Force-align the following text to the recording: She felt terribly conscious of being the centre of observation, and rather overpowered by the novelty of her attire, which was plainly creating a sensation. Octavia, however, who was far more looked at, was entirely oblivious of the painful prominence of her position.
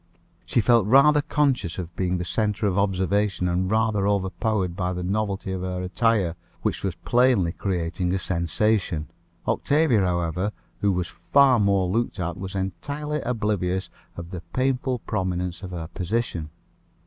She 0.47 0.61
felt 0.61 0.89
terribly 0.89 1.21
conscious 1.29 1.77
of 1.77 1.95
being 1.95 2.17
the 2.17 2.25
centre 2.25 2.65
of 2.65 2.75
observation, 2.75 3.47
and 3.47 3.69
rather 3.69 4.07
overpowered 4.07 4.75
by 4.75 4.93
the 4.93 5.03
novelty 5.03 5.51
of 5.51 5.61
her 5.61 5.79
attire, 5.83 6.35
which 6.63 6.83
was 6.83 6.95
plainly 6.95 7.51
creating 7.51 8.11
a 8.11 8.17
sensation. 8.17 9.09
Octavia, 9.47 10.01
however, 10.01 10.53
who 10.79 10.91
was 10.91 11.07
far 11.07 11.59
more 11.59 11.87
looked 11.87 12.19
at, 12.19 12.35
was 12.35 12.55
entirely 12.55 13.21
oblivious 13.21 13.91
of 14.17 14.31
the 14.31 14.41
painful 14.53 14.97
prominence 14.97 15.61
of 15.61 15.69
her 15.69 15.85
position. 15.93 16.49